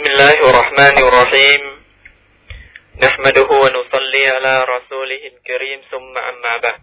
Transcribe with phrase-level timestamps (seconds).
[0.00, 1.62] بسم الله الرحمن الرحيم
[3.04, 6.80] نحمده ونصلي على رسوله الكريم ثم أما بعد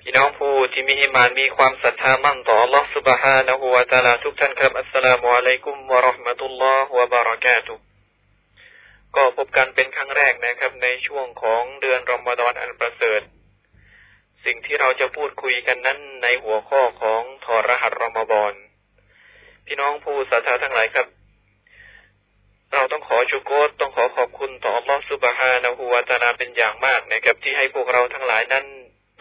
[0.00, 7.74] พี่น้องผู้ที่มีอิมานมีความศรัทธามั่นต่อ Allah سبحانه และ تعالى ทุกท่านครับอัสสลามุอะลัยกุมวะเราะห์มะตุลลอฮ์วะบารากาตุ
[9.16, 13.20] ก็พบกันเป็นครั้งแรกนะครับ ในช่วงของเดือนรอมฎอนอันประเสริฐ
[14.44, 18.52] สิ่งที่เราจะพูดคุยกันนั้นในหัวข้อของทอรหัสรอมฎอน
[19.66, 21.08] พี่น้องผู้ศรัทธาทั้งหลายครับ
[22.73, 28.65] เราต้องขอชุโกตต้องขอขอบคุณต่ออัลลอฮฺสุบฮานะฮูวาตาลาเป็นอย่างมากนะครับ ที่ให้พวกเราทั้งหลายนั้น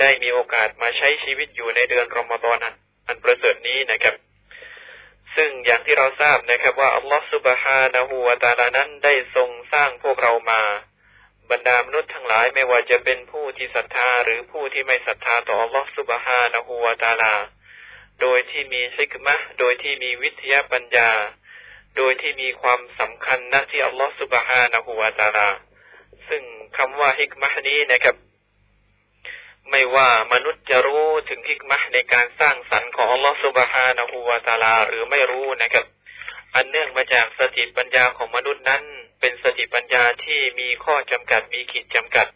[0.00, 2.59] ได้มีโอกาสมาใช้ชีวิตอยู่ในเดือนรอมฎอน
[3.06, 4.14] อันประเสริฐนี้นะครับ
[5.36, 10.62] ซึ่งอย่างที่เราทราบนะครับ ว่าอัลลอฮฺสุบฮานะฮูวาตาลานั้นได้ทรงสร้างพวกเรามา
[11.50, 17.34] บรรดามนุษย์ทั้งหลายไม่ว่าจะเป็นผู้ที่ศรัทธาหรือผู้ที่ไม่ศรัทธาต่ออัลลอฮฺสุบฮานะฮูวาตาลา
[18.20, 21.10] โดยที่มีฮิกมะโดยที่มีวิทยาปัญญา
[21.96, 25.48] โดยที่มีความสำคัญนะที่อัลลอฮฺสุบฮานะฮูวาตาลา
[26.28, 26.42] ซึ่ง
[26.77, 28.16] คำว่าฮิกมะนี้นะครับ
[29.70, 35.86] ไม่ว่ามนุษย์จะรู้ถึงฮิกมะในการสร้างสรรค์ของอัลลอฮฺสุบฮานะฮูวาตาลา หรือไม่รู้นะครับ
[36.55, 38.83] อันเนื่องมาจากสติปัญญาของมนุษย์นั้น
[39.20, 42.27] เป็นสติปัญญาที่มีข้อจำกัดมีขีดจำกัด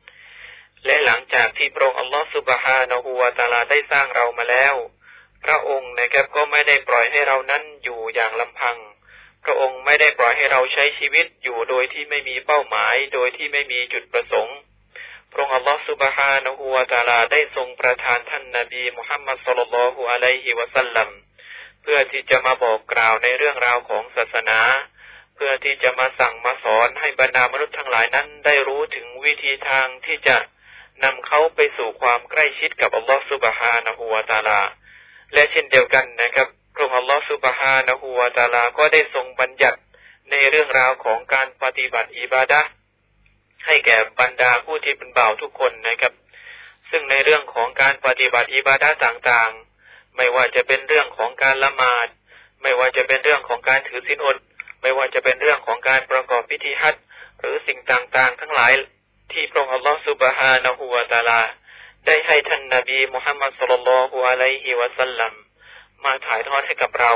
[0.86, 4.74] และหลังจากที่พระองค์อัลลอฮฺสุบฮานะฮูวาตาลาได้สร้างเรามาแล้ว
[5.44, 8.76] พระองค์นะครับก็ไม่ได้ปล่อยให้เรานั้นอยู่อย่างลำพัง
[9.44, 14.56] พระองค์ไม่ได้ปล่อยให้เราใช้ชีวิตอยู่โดยที่ไม่มีเป้าหมาย โดยที่ไม่มีจุดประสงค์
[15.32, 21.08] พระองค์อัลลอฮฺสุบฮานะฮูวาตาลาได้ทรงประทานท่านนาบีมุฮัมมัดสุลลัลฮุอะลัยฮิวะสัลลัม
[21.82, 24.60] เพื่อที่จะมาบอกกล่าวในเรื่องราวของศาสนา
[25.34, 30.36] เพื่อที่จะมาสั่งมาสอนให้บรรดามนุษย์ทั้งหลายนั้น ได้รู้ถึงวิธีทางที่จะ
[31.04, 34.60] นำเขาไปสู่ความใกล้ชิดกับอัลลอฮฺสุบฮานะฮูวาตาลา
[35.34, 36.48] และเช่นเดียวกันนะครับ
[37.30, 39.78] สุบฮานะฮูวาตาลาก็ได้ทรงบัญญัติ
[40.30, 42.60] ในเรื่องราวของการปฏิบัติอิบาดะ
[43.66, 46.12] ให้แก่บรรดาผู้ที่เป็นบ่าวทุกคนนะครับ
[46.90, 52.08] ซึ่งในเรื่องของการปฏิบัติอิบาดะต่างๆ ไม่ว่าจะเป็นเรื่องของการละหมาด
[52.62, 54.36] ไม่ว่าจะเป็นเรื่องของการถือศีลอด
[54.82, 56.94] ไม่ว่าจะเป็นเรื่องของการประกอบพิธีฮัจ
[57.40, 58.72] หรือสิ่งต่างๆ ทั้งหลาย
[59.32, 61.40] ที่พระองค์อัลลอฮฺสุบฮานะฮูวาตาลา
[62.06, 65.32] ได้ให้ท่านนาบีมุฮัมมัดสุลลัลฮุอะลัยฮิวะสัลลัม
[66.04, 67.12] มาถ่ายทอดให้กับเรา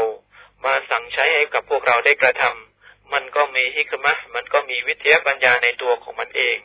[0.65, 6.59] มาสั่งใช้ให้กับพวกเราได้กระทำมันก็มีฮิกมะมันก็มีวิทยาปัญญาในตัวของมันเอง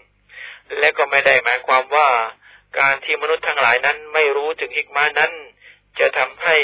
[0.80, 2.10] และก็ไม่ได้หมายความว่า
[2.80, 5.32] การที่มนุษย์ทั้งหลายนั้นไม่รู้ถึงฮิกมานั้น
[6.00, 6.56] จะทำให้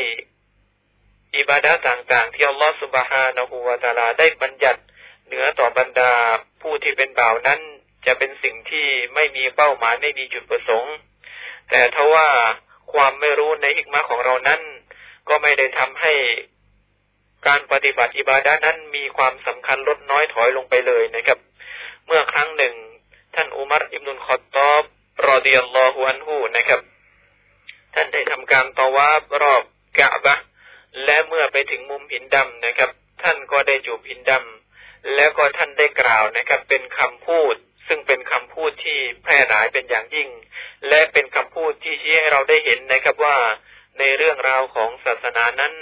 [1.38, 4.82] อิบาดาต่างๆ ที่อัลลอฮฺสุบฮานะฮูวาตาลาได้บัญญัติ
[5.26, 6.12] เหนือต่อบรรดา
[6.62, 7.60] ผู้ที่เป็นบ่าวนั้น
[8.06, 10.96] จะเป็นสิ่งที่ไม่มีเป้าหมายไม่มีจุดประสงค์
[11.70, 12.28] แต่ถ้าว่า
[12.94, 14.62] ความไม่รู้ในฮิกมาของเรานั้น
[15.30, 16.14] ก็ไม่ได้ทำให้
[17.48, 21.40] การปฏิบัติอิบาดานั้นมีความสำคัญลดน้อยถอยลงไปเลยนะครับ
[22.06, 22.74] เมื่อครั้งหนึ่ง
[23.36, 24.84] ท่านอุมัรอิบนุลขอตอบ
[25.28, 26.82] รอดียัลลอฮุอันฮูนะครับ
[27.94, 29.64] ท่านได้ทำการตอวาบรอบ
[30.00, 30.36] กะบะ
[31.06, 32.90] และเมื่อไปถึงมุมหินดำนะครับ
[33.24, 37.56] ท่านก็ได้จูบหินดำแล้วก็ท่านได้กล่าวนะครับ เป็นคำพูด
[37.88, 40.30] ซึ่งเป็นคำพูดที่แพร่หลายเป็นอย่างยิ่ง
[40.88, 43.38] และเป็นคำพูดที่ชี้ให้เราได้เห็นนะครับว่า
[44.00, 45.74] ในเรื่องราวของศาสนานั้น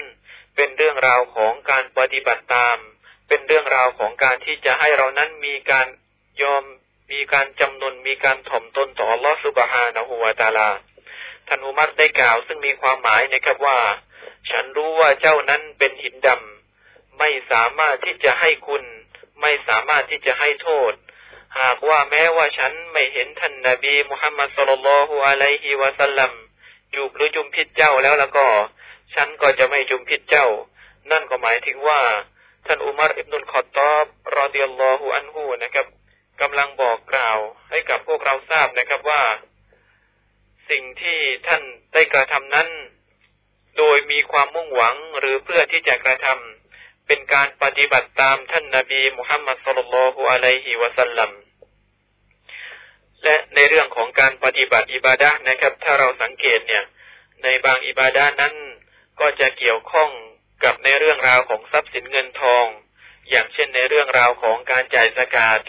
[0.56, 2.78] เป็นเรื่องราวของการปฏิบัติตาม
[3.28, 5.88] เป็นเรื่องราวของการที่จะให้เรานั้นมีการ
[6.42, 6.64] ยอม
[7.12, 10.70] มีการจำนนมีการถ่อมตนต่อลอสุบฮานะฮูวาตาลา
[11.48, 13.80] ท่านอุมัรได้กล่าว ซึ่งมีความหมายนะครับว่า
[14.50, 18.84] ฉันรู้ว่าเจ้านั้นเป็นหินดำไม่สามารถที่จะให้คุณ
[19.42, 20.94] ไม่สามารถที่จะให้โทษ
[21.60, 26.32] หากว่าแม้ว่าฉันไม่เห็นท่านนาบีมุฮัมมัดสุลลัลฮุอะลัยฮิวะสัลลัม
[26.96, 28.46] จูบหรือจุมพิษเจ้าแล้วแล้วก็
[29.16, 30.48] ฉันก็จะไม่จุมพิษเจ้า
[31.12, 32.02] นั่นก็หมายถึงว่า
[32.66, 34.06] ท่านอุมารอิบนุลขอตอบ
[34.36, 35.88] รอเดียลลอฮูอันฮูนะครับ
[36.42, 37.38] กำลังบอกกล่าว
[37.70, 39.24] ให้กับพวกเราทราบนะครับว่า
[40.70, 41.62] สิ่งที่ท่าน
[41.94, 42.68] ได้กระทำนั้น
[43.78, 51.32] โดยมีความมุ่งหวังหรือเพื่อที่จะกระทำเป็นการปฏิบัติตามท่านนาบีมุฮัมมัดสุลลัลฮุอะลัยฮิวะสัลลัม
[53.24, 56.84] และในเรื่องของการปฏิบัติอิบาดะนะครับ ถ้าเราสังเกตเนี่ย
[57.44, 58.54] ในบางอิบาดะนั้น
[59.20, 60.10] ก็จะเกี่ยวข้อง
[60.64, 62.66] กับในเรื่องราวของทรัพย์สินเงินทอง
[63.30, 65.60] อย่างเช่นในเรื่องราวของการจ่ายสกาด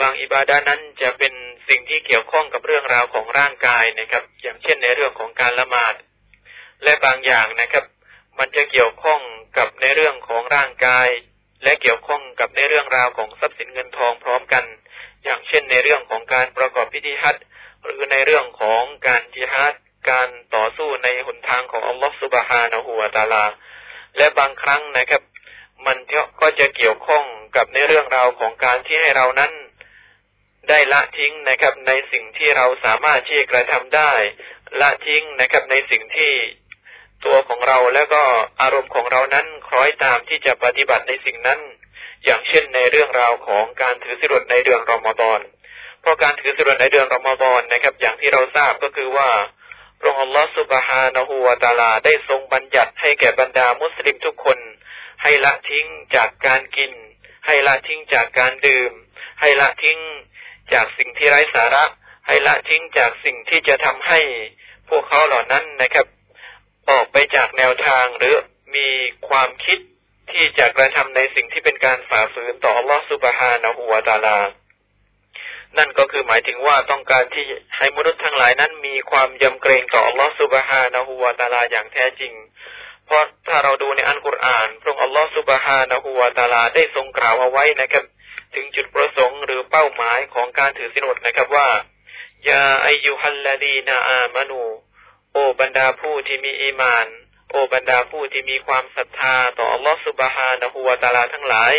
[0.00, 1.32] บางอิบาดะนั้นจะเป็น
[1.68, 5.94] สิ่งที่เกี่ยวข้องกับเรื่องราวของร่างกายนะครับ อย่างเช่นในเรื่องของการละหมาด
[6.84, 7.84] และบางอย่างนะครับ
[8.38, 9.20] มันจะเกี่ยวข้อง
[9.58, 11.08] กับในเรื่องของร่างกาย
[11.62, 14.64] และเกี่ยวข้องกับในเรื่องราวของทรัพย์สินเงินทองพร้อมกัน
[15.24, 17.36] อย่างเช่นในเรื่องของการประกอบพิธีฮัจ
[17.84, 19.74] หรือในเรื่องของการจิฮัด
[20.10, 23.44] การต่อสู้ในหนทางของอัลลอฮฺสุบฮานะฮูวาตาลา
[24.16, 25.22] และบางครั้งนะครับ
[25.86, 25.96] มัน
[26.40, 27.24] ก็จะเกี่ยวข้อง
[27.56, 29.52] กับในเรื่องราวของการที่ให้เรานั้น
[30.68, 34.12] ได้ละทิ้งนะครับในสิ่งที่เราสามารถที่กระทำได้
[34.80, 36.32] ละทิ้งนะครับในสิ่งที่
[37.24, 38.22] ตัวของเราแล้วก็
[38.62, 41.60] อารมณ์ของเรานั้นคล้อยตามที่จะปฏิบัติในสิ่งนั้น
[42.24, 45.40] อย่างเช่นในเรื่องราวของการถือสิรดในเดือนรอมฎอน
[46.00, 49.28] เพราะการถือสิรดในเดือนรอมฎอนนะครับ อย่างที่เราทราบก็คือว่า
[50.00, 54.58] พระองค์อัลลอฮฺสุบฮานะฮูวาตาลาได้ทรงบัญญัติให้แก่บรรดามุสลิมทุกคน
[55.22, 55.86] ให้ละทิ้ง
[56.16, 56.92] จากการกิน
[57.46, 58.92] ให้ละทิ้งจากการดื่ม
[59.40, 59.98] ให้ละทิ้ง
[60.72, 61.84] จากสิ่งที่ไร้สาระ
[62.26, 64.20] ให้ละทิ้งจากสิ่งที่จะทำให้
[64.88, 66.06] พวกเขาเหล่านั้นนะครับ
[66.90, 68.34] ออกไปจากแนวทางหรือ
[68.76, 68.88] มี
[69.28, 69.78] ความคิด
[70.36, 74.38] ที่จะกระทำในสิ่งที่เป็นการฝ่าฝืนต่ออัลลอฮฺสุบฮานะฮูวาตาลา
[75.78, 77.46] นั่นก็คือหมายถึงว่าต้องการที่
[77.76, 82.32] ให้มนุษย์ทั้งหลายนั้นมีความยำเกรงต่ออัลลอฮฺสุบฮานะฮูวาตาลาอย่างแท้จริง
[83.06, 88.04] เพราะถ้าเราดูในอันกุรอาน พระองค์อัลลอฮฺสุบฮานะฮูวาตาลาได้ทรงกล่าวเอาไว้นะครับ
[88.54, 91.68] ถึงจุดประสงค์หรือเป้าหมายของการถือสินอดนะครับว่า
[92.48, 94.62] ยาอายุฮัลลดีนาอามานู
[95.32, 97.06] โอบรรดาผู้ที่มีอีมาน
[97.50, 101.74] โอบรรดาผู้ที่มีความศรัทธาต่ออัลลอฮฺสุบฮานะฮูวาตาลาทั้งหลาย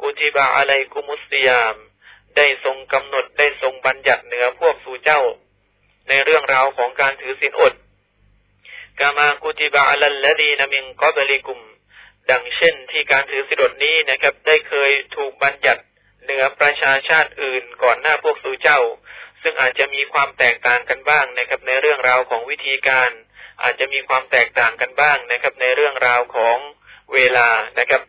[0.00, 1.74] กุติบะอะลัยกุมุสติยาม
[2.36, 5.22] ได้ทรงกำหนดได้ทรงบัญญัติเหนือพวกสู่เจ้า
[6.08, 7.74] ในเรื่องราวของการถือศีลอด
[9.00, 11.60] กามากุติบะอะลัลลดีนามิงกอบลิกุม
[12.30, 15.82] ดังเช่นที่การถือศีลอดนี้นะครับ ได้เคยถูกบัญญัติ
[16.22, 18.80] เหนือประชาชาติอื่นก่อนหน้าพวกสู่เจ้า
[19.42, 23.10] ซึ่งอาจจะมีความแตกต่างกันบ้างนะครับในเรื่องราวของวิธีการ
[23.62, 26.58] อาจจะมีความแตกต่างกันบ้างนะครับ ในเรื่องราวของ
[27.14, 27.48] เวลา
[27.78, 28.02] นะครับ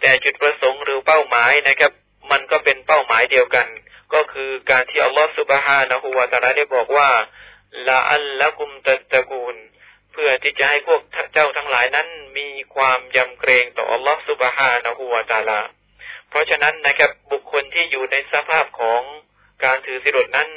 [0.00, 1.92] แต่จุดประสงค์หรือเป้าหมายนะครับ
[2.30, 3.66] มันก็เป็นเป้าหมายเดียวกัน
[4.14, 7.10] ก็คือการที่อัลลอฮฺสุบฮานะฮูวาตาลาได้บอกว่า
[7.88, 9.56] ละอัลละกุมตะตะกูล
[10.12, 11.00] เพื่อที่จะให้พวก
[11.32, 12.08] เจ้าทั้งหลายนั้น
[12.38, 15.60] มีความยำเกรงต่ออัลลอฮฺสุบฮานะฮูวาตาลา
[16.28, 19.02] เพราะฉะนั้นนะครับบุคคลที่อยู่ในสภาพของ
[19.64, 20.48] การถือสิรดนั้น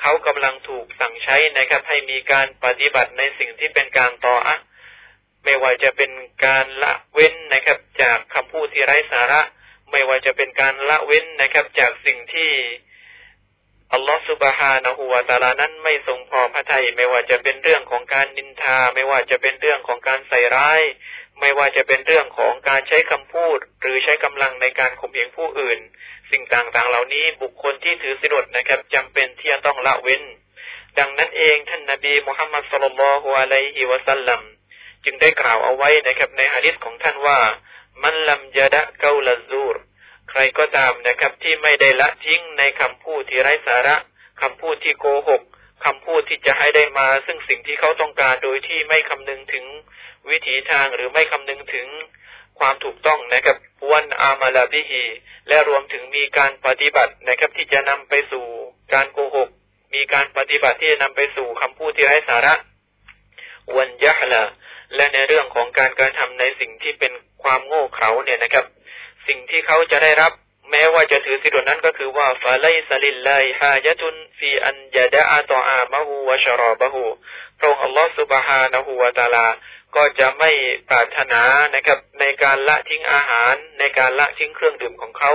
[0.00, 4.56] เขากำลังถูกสั่งใช้นะครับ ให้มีการปฏิบัติในสิ่งที่เป็นการต่ออะ
[5.44, 6.10] ไม่ว่าจะเป็น
[6.46, 9.40] การละเว้นนะครับ จากคำพูดที่ไร้สาระ
[9.90, 12.50] ไม่ว่าจะเป็นการละเว้นนะครับ จากสิ่งที่
[13.92, 20.82] อัลลอฮฺสุบฮานะฮูวาตาลานั้นไม่ทรงพอพระทัยไม่ว่าจะเป็นเรื่องของการนินทา ไม่ว่าจะเป็นเรื่องของการใส่ร้าย
[21.40, 25.78] ไม่ว่าจะเป็นเรื่องของการใช้คำพูด หรือใช้กำลังในการข่มเหงผู้อื่น
[26.30, 30.22] สิ่งต่างๆ เหล่านี้บุคคลที่ถือสินอดนะครับจำเป็นที่จะต้องละเว้น
[30.98, 34.40] ดังนั้นเองท่านนาบีมุฮัมมัดสุลลัลฮุอะลัยฮิวะสัลลัม
[35.04, 37.38] จึงได้กล่าวเอาไว้นะครับในฮะดิษของท่านว่า
[38.02, 39.76] มันลัมยะดะเกาลซูร
[40.30, 43.96] ใครก็ตามนะครับที่ไม่ได้ละทิ้งในคำพูดที่ไร้สาระ
[44.40, 45.42] คำพูดที่โกหก
[45.84, 49.64] คำพูดที่จะให้ได้มา ซึ่งสิ่งที่เขาต้องการโดยที่ไม่คำนึงถึง
[50.30, 51.86] วิถีทางหรือไม่คำนึงถึง
[52.58, 53.56] ความถูกต้องนะครับ
[53.92, 55.04] วันอามาลาบิฮี
[55.48, 58.46] และรวมถึงมีการปฏิบัตินะครับที่จะนำไปสู่
[58.94, 59.48] การโกหก
[59.94, 62.54] มีการปฏิบัติที่จะนำไปสู่คำพูดที่ไร้สาระ
[63.76, 64.42] วันยะละ
[64.94, 67.12] และในเรื่องของการการทำในสิ่งที่เป็น
[67.42, 68.64] ความโง่เขลาเนี่ยนะครับ
[69.26, 70.32] สิ่งที่เขาจะได้รับ
[70.70, 77.04] แม้ว่าจะถือสิทธินั้นก็คือว่าฟาไลสลิลไลฮายะตุนฟีอันยะดะอาตออามะฮูวะชรอบะฮู
[77.58, 79.46] พระองค์อัลลอฮฺสุบฮานะฮูวะตาลา
[79.96, 80.50] ก็จะไม่
[80.90, 81.42] ปรารถนา
[81.74, 85.32] นะครับในการละทิ้งอาหาร ในการละทิ้งเครื่องดื่มของเขา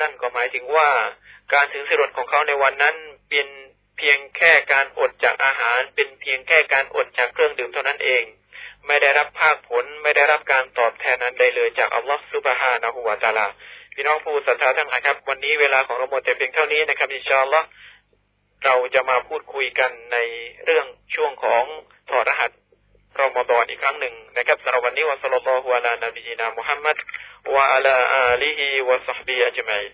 [0.00, 0.88] นั่นก็หมายถึงว่า
[1.52, 2.96] การถึงสิรดของเขาในวันนั้น
[3.28, 3.48] เป็น
[3.96, 8.22] เพียงแค่การอดจากอาหาร เป็นเพียงแค่การอดจากเครื่องดื่มเท่านั้นเอง
[8.86, 13.46] ไม่ได้รับภาคผลไม่ได้รับการตอบแทนนั้นใดเลยจากอัลลอฮฺซุบฮานะฮูวาตาลา
[13.94, 17.66] พี่น้องผู้ศรัทธาทั้งหลายครับ วันนี้เวลาของเราหมดแต่เพียงเท่านี้นะครับอินชาอัลลอฮ์
[18.64, 20.16] เราจะมาพูดคุยกันใน
[20.64, 21.64] เรื่องช่วงของ
[22.10, 22.50] ถอดรหัส
[23.20, 26.96] รอมฎอนอีกครั้งหนึ่งนะครับสำหรับวันนี้วะสัลลัลลอฮุอะลานบีนามุฮัมมัด
[27.54, 29.84] วะอะลาอาลีฮิวะซัฮบีอัจมัย